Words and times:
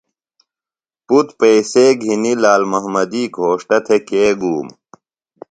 پُتر 1.07 1.31
پیئسے 1.39 1.85
گِھینیۡ 2.01 2.37
لال 2.43 2.61
محمدی 2.71 3.23
گھوݜٹہ 3.35 3.77
تھےۡ 3.85 4.03
کے 4.07 4.23
گُوم؟ 4.39 4.67